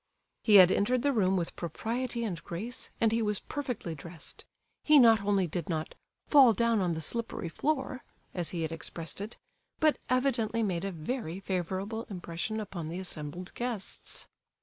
[0.41, 4.45] He had entered the room with propriety and grace, and he was perfectly dressed;
[4.83, 5.93] he not only did not
[6.25, 8.03] "fall down on the slippery floor,"
[8.33, 9.37] as he had expressed it,
[9.79, 14.27] but evidently made a very favourable impression upon the assembled guests.